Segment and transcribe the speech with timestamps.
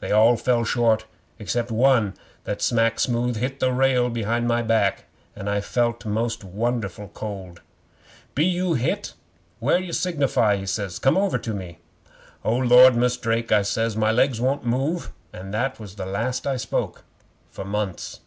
[0.00, 1.04] They all fell short
[1.38, 5.04] except one that smack smooth hit the rail behind my back,
[5.36, 7.60] an' I felt most won'erful cold.
[8.34, 9.12] '"Be you hit
[9.60, 10.98] anywhere to signify?" he says.
[10.98, 11.76] "Come over to me."
[12.42, 16.46] '"O Lord, Mus' Drake," I says, "my legs won't move," and that was the last
[16.46, 17.04] I spoke
[17.50, 18.20] for months.